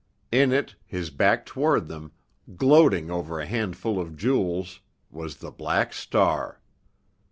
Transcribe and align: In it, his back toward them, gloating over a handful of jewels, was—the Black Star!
In 0.31 0.51
it, 0.51 0.73
his 0.87 1.11
back 1.11 1.45
toward 1.45 1.87
them, 1.87 2.11
gloating 2.55 3.11
over 3.11 3.39
a 3.39 3.45
handful 3.45 3.99
of 4.01 4.15
jewels, 4.17 4.79
was—the 5.11 5.51
Black 5.51 5.93
Star! 5.93 6.59